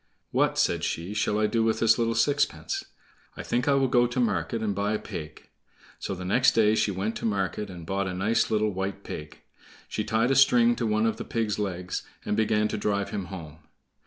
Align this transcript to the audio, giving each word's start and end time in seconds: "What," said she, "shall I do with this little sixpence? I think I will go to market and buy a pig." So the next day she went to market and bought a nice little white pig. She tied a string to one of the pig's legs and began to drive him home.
"What," 0.31 0.57
said 0.57 0.83
she, 0.83 1.13
"shall 1.13 1.37
I 1.37 1.45
do 1.45 1.63
with 1.63 1.77
this 1.79 1.99
little 1.99 2.15
sixpence? 2.15 2.85
I 3.37 3.43
think 3.43 3.67
I 3.67 3.75
will 3.75 3.87
go 3.87 4.07
to 4.07 4.19
market 4.19 4.63
and 4.63 4.73
buy 4.73 4.93
a 4.93 4.97
pig." 4.97 5.47
So 5.99 6.15
the 6.15 6.25
next 6.25 6.53
day 6.53 6.73
she 6.73 6.89
went 6.89 7.15
to 7.17 7.25
market 7.27 7.69
and 7.69 7.85
bought 7.85 8.07
a 8.07 8.15
nice 8.15 8.49
little 8.49 8.71
white 8.71 9.03
pig. 9.03 9.41
She 9.87 10.03
tied 10.03 10.31
a 10.31 10.35
string 10.35 10.75
to 10.77 10.87
one 10.87 11.05
of 11.05 11.17
the 11.17 11.23
pig's 11.23 11.59
legs 11.59 12.01
and 12.25 12.35
began 12.35 12.67
to 12.69 12.79
drive 12.79 13.11
him 13.11 13.25
home. 13.25 13.59